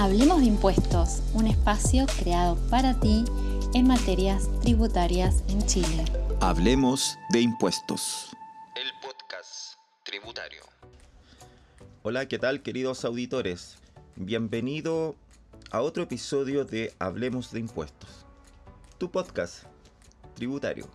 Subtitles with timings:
[0.00, 3.24] Hablemos de impuestos, un espacio creado para ti
[3.74, 6.04] en materias tributarias en Chile.
[6.40, 8.28] Hablemos de impuestos.
[8.76, 9.74] El podcast
[10.04, 10.62] tributario.
[12.04, 13.78] Hola, ¿qué tal queridos auditores?
[14.14, 15.16] Bienvenido
[15.72, 18.24] a otro episodio de Hablemos de impuestos.
[18.98, 19.64] Tu podcast
[20.36, 20.88] tributario.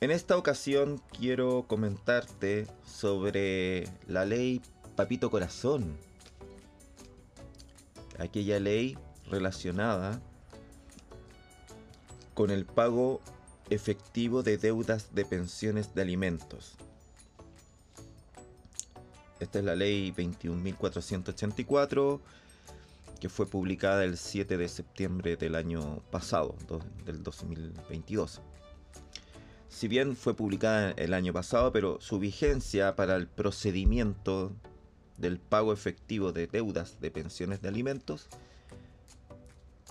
[0.00, 4.60] En esta ocasión quiero comentarte sobre la ley
[4.96, 5.96] Papito Corazón.
[8.18, 8.98] Aquella ley
[9.30, 10.20] relacionada
[12.34, 13.20] con el pago
[13.70, 16.76] efectivo de deudas de pensiones de alimentos.
[19.40, 22.20] Esta es la ley 21.484
[23.20, 26.56] que fue publicada el 7 de septiembre del año pasado,
[27.04, 28.42] del 2022
[29.74, 34.52] si bien fue publicada el año pasado, pero su vigencia para el procedimiento
[35.16, 38.28] del pago efectivo de deudas de pensiones de alimentos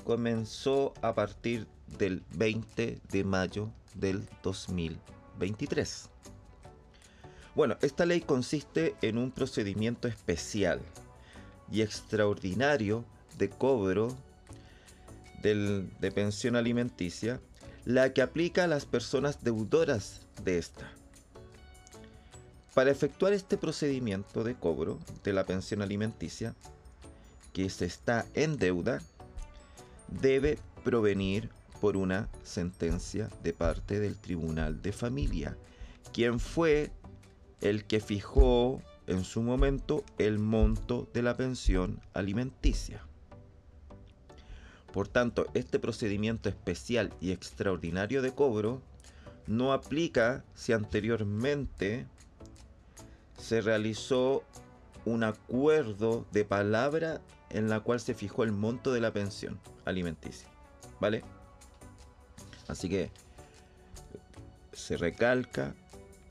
[0.03, 6.09] comenzó a partir del 20 de mayo del 2023.
[7.55, 10.81] Bueno, esta ley consiste en un procedimiento especial
[11.71, 13.05] y extraordinario
[13.37, 14.15] de cobro
[15.41, 17.41] de pensión alimenticia
[17.85, 20.89] la que aplica a las personas deudoras de esta.
[22.73, 26.55] Para efectuar este procedimiento de cobro de la pensión alimenticia,
[27.53, 28.99] que se está en deuda,
[30.07, 35.55] debe provenir por una sentencia de parte del Tribunal de Familia,
[36.13, 36.91] quien fue
[37.61, 43.03] el que fijó en su momento el monto de la pensión alimenticia.
[44.91, 48.81] Por tanto, este procedimiento especial y extraordinario de cobro
[49.45, 52.07] no aplica si anteriormente
[53.43, 54.43] se realizó
[55.05, 57.19] un acuerdo de palabra
[57.49, 60.47] en la cual se fijó el monto de la pensión alimenticia.
[61.01, 61.23] ¿Vale?
[62.69, 63.11] Así que
[64.71, 65.75] se recalca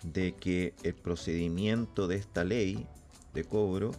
[0.02, 2.86] de que el procedimiento de esta ley
[3.34, 3.92] de cobro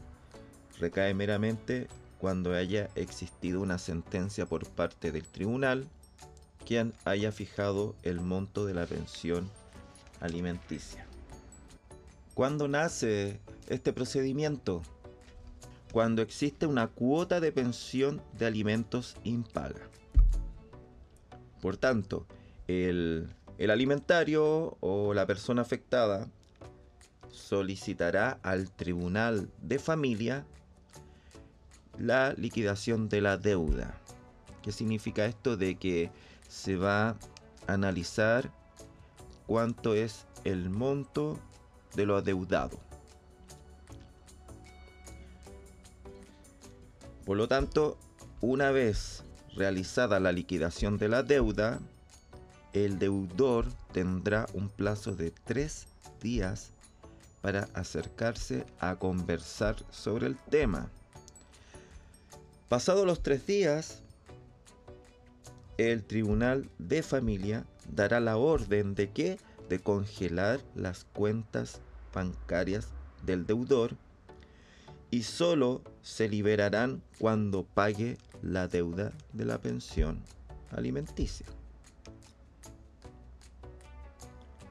[0.80, 1.88] recae meramente
[2.18, 5.88] cuando haya existido una sentencia por parte del tribunal
[6.66, 9.52] quien haya fijado el monto de la pensión
[10.20, 11.06] alimenticia.
[12.34, 14.82] ¿Cuándo nace este procedimiento?
[15.92, 19.88] Cuando existe una cuota de pensión de alimentos impaga.
[21.62, 22.26] Por tanto,
[22.68, 23.30] el,
[23.60, 26.28] el alimentario o la persona afectada
[27.30, 30.44] solicitará al tribunal de familia
[32.00, 33.96] la liquidación de la deuda.
[34.64, 35.56] ¿Qué significa esto?
[35.56, 36.10] De que
[36.48, 37.18] se va a
[37.68, 38.52] analizar
[39.46, 41.40] cuánto es el monto
[41.96, 42.80] de lo adeudado.
[47.26, 47.98] Por lo tanto,
[48.42, 49.24] una vez
[49.56, 51.80] realizada la liquidación de la deuda,
[52.74, 55.88] el deudor tendrá un plazo de tres
[56.22, 56.72] días
[57.42, 60.90] para acercarse a conversar sobre el tema.
[62.68, 64.02] Pasados los tres días,
[65.78, 69.38] el tribunal de familia dará la orden de que
[69.70, 71.82] de congelar las cuentas
[72.14, 72.90] bancarias
[73.26, 73.96] del deudor
[75.10, 80.24] y solo se liberarán cuando pague la deuda de la pensión
[80.72, 81.46] alimenticia.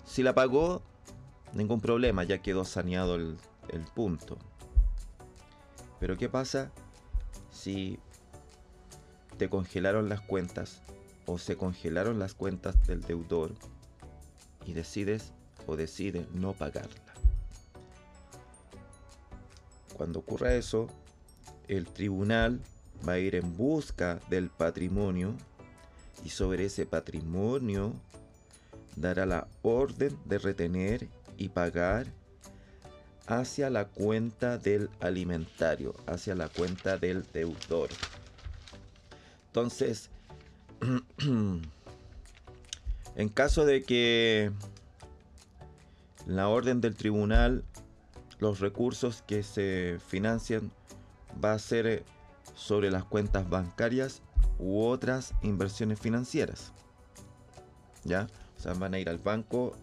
[0.04, 0.82] Si la pagó,
[1.54, 3.38] ningún problema, ya quedó saneado el,
[3.68, 4.36] el punto.
[6.00, 6.70] Pero ¿qué pasa
[7.50, 7.98] si
[9.38, 10.82] te congelaron las cuentas
[11.26, 13.54] o se congelaron las cuentas del deudor
[14.66, 15.32] y decides
[15.66, 17.12] o decide no pagarla.
[19.96, 20.88] Cuando ocurra eso,
[21.68, 22.60] el tribunal
[23.06, 25.34] va a ir en busca del patrimonio
[26.24, 27.94] y sobre ese patrimonio
[28.96, 32.06] dará la orden de retener y pagar
[33.26, 37.90] hacia la cuenta del alimentario, hacia la cuenta del deudor.
[39.46, 40.10] Entonces,
[43.16, 44.52] en caso de que
[46.26, 47.64] la orden del tribunal,
[48.38, 50.70] los recursos que se financian
[51.42, 52.04] va a ser
[52.54, 54.22] sobre las cuentas bancarias
[54.58, 56.72] u otras inversiones financieras.
[58.04, 58.28] ¿Ya?
[58.58, 59.74] O sea, van a ir al banco,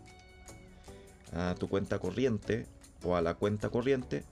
[1.34, 2.68] a tu cuenta corriente
[3.04, 4.24] o a la cuenta corriente,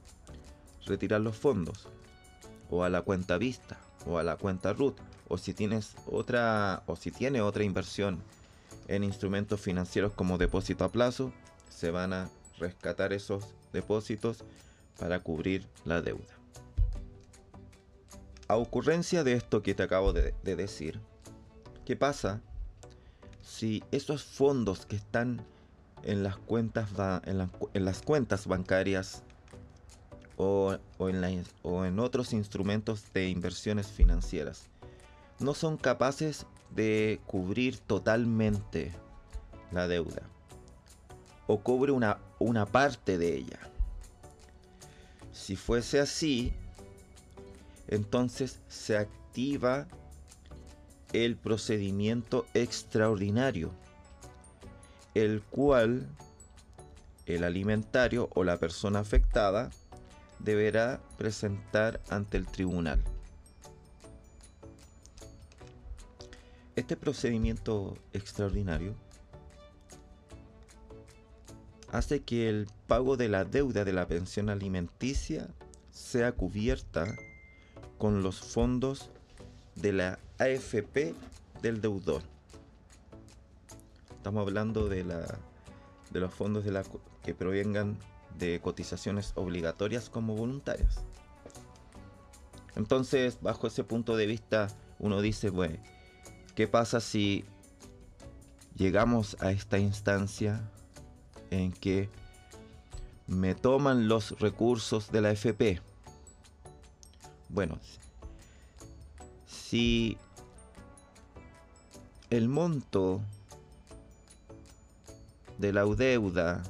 [0.85, 1.87] retirar los fondos,
[2.69, 4.97] o a la cuenta vista, o a la cuenta RUT,
[5.27, 8.21] o si tienes otra, o si tiene otra inversión
[8.87, 11.33] en instrumentos financieros como depósito a plazo,
[11.69, 13.43] se van a rescatar esos
[13.73, 14.43] depósitos
[14.97, 16.37] para cubrir la deuda.
[18.47, 21.01] a ocurrencia de esto que te acabo de, decir,
[21.85, 22.41] ¿qué pasa
[23.41, 25.45] si esos fondos que están
[26.03, 26.89] en las cuentas,
[27.25, 29.23] en, las cuentas bancarias
[30.37, 34.69] o, en o en otros instrumentos de inversiones financieras
[35.39, 38.91] no son capaces de cubrir totalmente
[39.71, 40.21] la deuda
[41.47, 43.59] o cubre una, una parte de ella.
[45.31, 46.53] Si fuese así,
[47.87, 49.87] entonces se activa
[51.13, 53.71] el procedimiento extraordinario,
[55.13, 56.07] el cual
[57.25, 59.69] el alimentario o la persona afectada
[60.39, 63.03] deberá presentar ante el tribunal.
[66.77, 68.93] Este procedimiento extraordinario
[71.91, 75.47] hace que el pago de la deuda de la pensión alimenticia
[75.89, 77.15] sea cubierta
[77.97, 79.09] con los fondos
[79.73, 81.15] de la AFP
[81.63, 82.21] del deudor.
[84.15, 85.39] Estamos hablando de, la,
[86.11, 86.83] de los fondos de
[87.23, 87.97] que provengan
[88.37, 90.99] de cotizaciones obligatorias como voluntarias.
[92.75, 94.67] Entonces, bajo ese punto de vista,
[94.99, 95.79] uno dice, bueno,
[96.57, 97.45] ¿qué pasa si
[98.75, 100.67] llegamos a esta instancia
[101.51, 102.09] en que
[103.27, 105.79] me toman los recursos de la AFP?
[107.49, 107.77] Bueno,
[109.45, 110.17] si
[112.31, 113.21] el monto
[115.59, 116.63] de la deuda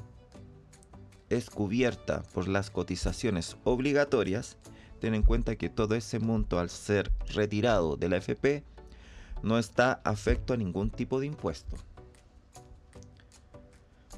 [1.29, 4.57] es cubierta por las cotizaciones obligatorias,
[4.99, 8.65] ten en cuenta que todo ese monto al ser retirado de la FP
[9.43, 11.75] no está afecto a ningún tipo de impuesto.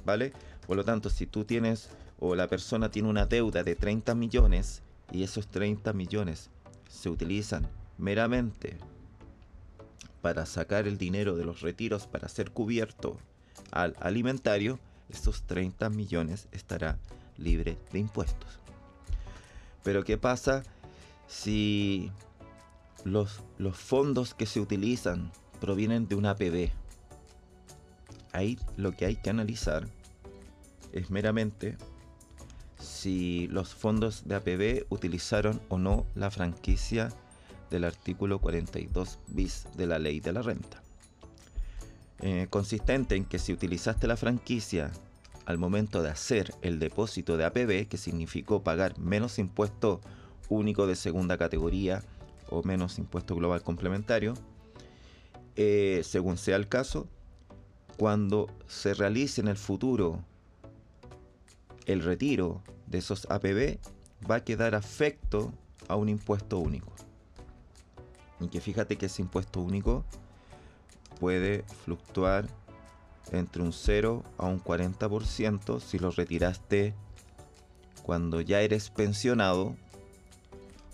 [0.05, 0.33] ¿Vale?
[0.65, 1.89] Por lo tanto, si tú tienes
[2.19, 4.81] o la persona tiene una deuda de 30 millones
[5.11, 6.49] y esos 30 millones
[6.89, 7.67] se utilizan
[7.97, 8.77] meramente
[10.21, 13.17] para sacar el dinero de los retiros para ser cubierto
[13.71, 14.79] al alimentario,
[15.09, 16.97] estos 30 millones estará
[17.37, 18.59] libre de impuestos.
[19.83, 20.63] Pero ¿qué pasa
[21.27, 22.11] si
[23.03, 23.41] los,
[23.73, 26.69] fondos que se utilizan provienen de una APB?
[28.31, 29.87] Ahí lo que hay que analizar
[30.91, 31.77] es meramente
[32.79, 37.09] si los fondos de APB utilizaron o no la franquicia
[37.69, 40.81] del artículo 42 bis de la ley de la renta.
[42.21, 44.91] Eh, consistente en que si utilizaste la franquicia
[45.45, 50.01] al momento de hacer el depósito de APB, que significó pagar menos impuesto
[50.49, 52.03] único de segunda categoría
[52.49, 54.33] o menos impuesto global complementario,
[55.55, 57.07] eh, según sea el caso,
[57.97, 60.23] cuando se realice en el futuro
[61.85, 63.79] el retiro de esos APB,
[64.29, 65.51] va a quedar afecto
[65.87, 66.93] a un impuesto único.
[68.39, 70.05] Y que fíjate que ese impuesto único
[71.19, 72.47] puede fluctuar
[73.31, 76.93] entre un 0 a un 40% si lo retiraste
[78.03, 79.75] cuando ya eres pensionado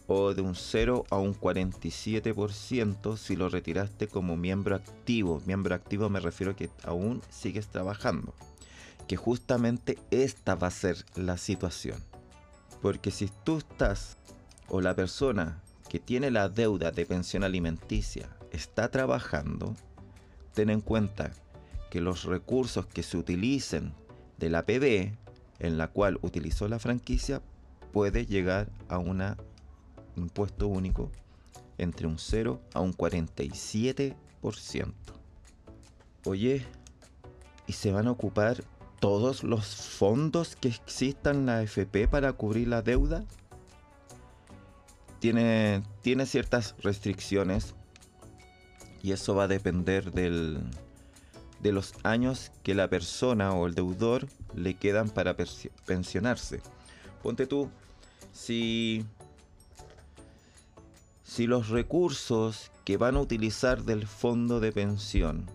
[0.07, 5.41] o de un 0 a un 47% si lo retiraste como miembro activo.
[5.45, 8.33] Miembro activo me refiero a que aún sigues trabajando.
[9.07, 11.99] Que justamente esta va a ser la situación.
[12.81, 14.17] Porque si tú estás
[14.67, 19.75] o la persona que tiene la deuda de pensión alimenticia está trabajando,
[20.53, 21.31] ten en cuenta
[21.89, 23.93] que los recursos que se utilicen
[24.37, 25.13] de la PB
[25.59, 27.41] en la cual utilizó la franquicia
[27.91, 29.21] puede llegar a un
[30.15, 31.11] impuesto único
[31.77, 34.15] entre un 0 a un 47%.
[36.25, 36.65] Oye,
[37.67, 38.63] ¿y se van a ocupar
[38.99, 43.23] todos los fondos que existan en la FP para cubrir la deuda?
[45.19, 47.75] Tiene, tiene ciertas restricciones
[49.01, 50.59] y eso va a depender del,
[51.61, 55.35] de los años que la persona o el deudor le quedan para
[55.85, 56.61] pensionarse.
[57.21, 57.69] Ponte tú,
[58.33, 59.05] si,
[61.25, 65.47] si los recursos que van a utilizar del fondo de pensión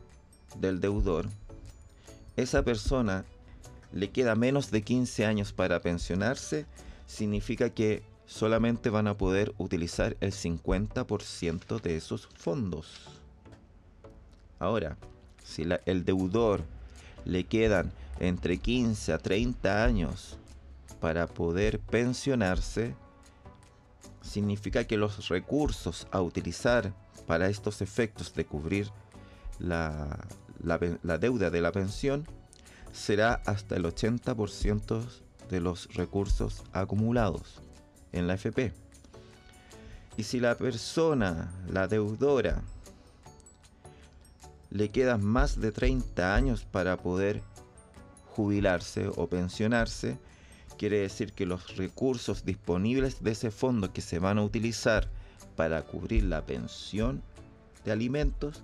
[0.58, 1.28] del deudor,
[2.36, 3.24] esa persona
[3.92, 6.66] le queda menos de 15 años para pensionarse,
[7.06, 13.08] significa que solamente van a poder utilizar el 50% de esos fondos.
[14.58, 14.96] Ahora,
[15.44, 16.62] si el deudor
[17.24, 20.36] le quedan entre 15 a 30 años
[21.00, 22.94] para poder pensionarse,
[24.22, 26.92] significa que los recursos a utilizar
[27.26, 28.90] para estos efectos de cubrir
[29.58, 30.18] la,
[31.20, 32.26] deuda de la pensión
[32.92, 35.04] será hasta el 80%
[35.48, 37.60] de los recursos acumulados
[38.12, 38.72] en la FP.
[40.16, 42.62] Y si la persona, la deudora,
[44.70, 47.42] le quedan más de 30 años para poder
[48.26, 50.18] jubilarse o pensionarse,
[50.80, 55.10] quiere decir que los recursos disponibles de ese fondo que se van a utilizar
[55.54, 57.22] para cubrir la pensión
[57.84, 58.62] de alimentos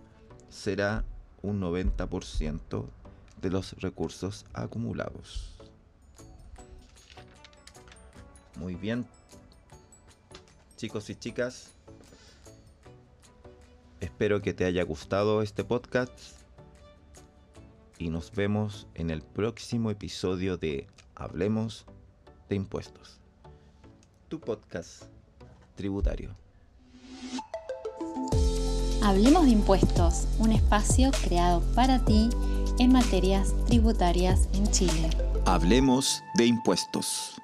[0.48, 1.04] será
[1.42, 2.86] un 90%
[3.42, 5.58] de los recursos acumulados.
[8.56, 9.06] Muy bien,
[10.78, 11.74] chicos y chicas,
[14.00, 16.18] espero que te haya gustado este podcast
[17.98, 21.84] y nos vemos en el próximo episodio de Hablemos
[22.48, 23.18] de Impuestos,
[24.28, 25.04] tu podcast
[25.74, 26.30] tributario.
[29.02, 32.28] Hablemos de Impuestos, un espacio creado para ti
[32.78, 35.10] en materias tributarias en Chile.
[35.44, 37.40] Hablemos de Impuestos.